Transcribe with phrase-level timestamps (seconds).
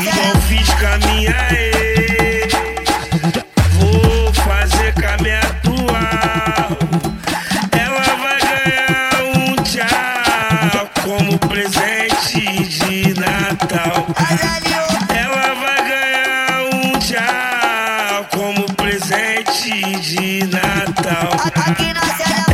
[0.00, 2.52] Igual fiz com a minha ex.
[3.78, 6.76] Vou fazer com a minha atual.
[7.70, 14.06] Ela vai ganhar um tchau como presente de Natal.
[15.14, 21.30] Ela vai ganhar um tchau como presente de Natal.
[21.30, 22.45] Ela vai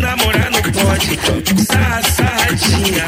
[0.00, 1.18] namorar não pode.
[1.64, 3.04] Sassadinha,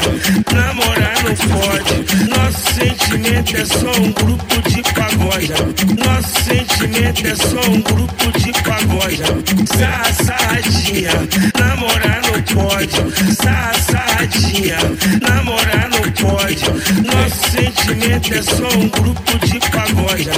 [0.53, 2.29] namorar não pode.
[2.29, 5.51] Nosso sentimento é só um grupo de pagode.
[6.05, 9.21] Nosso sentimento é só um grupo de pagode.
[9.77, 11.11] Sassadinha,
[11.57, 13.35] namorar não pode.
[13.35, 14.77] Sassadinha,
[15.21, 16.63] namorar não pode.
[17.05, 20.29] Nosso sentimento é só um grupo de pagode.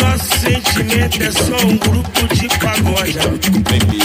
[0.00, 3.95] Nosso sentimento é só um grupo de pagode.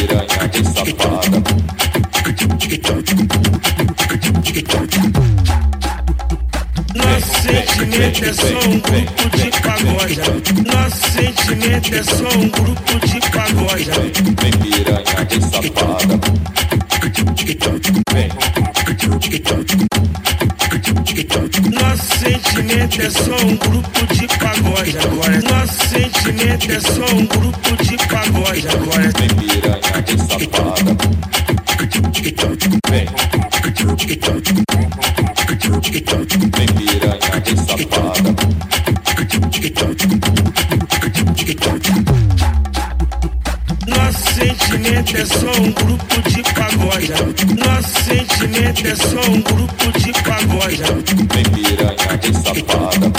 [6.95, 10.19] Nosso sentimento é só um grupo de pagode.
[10.65, 13.89] Nosso sentimento é só um grupo de pagode.
[14.39, 16.19] Vem piranha de safada.
[21.71, 25.41] Nosso sentimento é só um grupo de pagode agora.
[25.41, 29.11] Nosso sentimento é só um grupo de pagode agora.
[29.17, 31.00] vem piranha de safada.
[43.87, 47.11] Nosso sentimento é só um grupo de pagode.
[47.55, 50.81] Nosso sentimento é só um grupo de pagode.
[51.33, 53.11] Vem piranha de safada.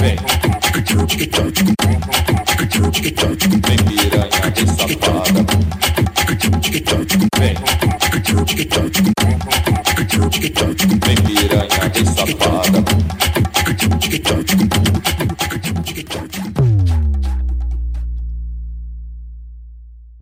[0.00, 0.16] Vem,
[3.66, 5.46] vem piranha de safada.
[7.38, 7.56] Vem,
[10.40, 12.84] vem piranha de safada.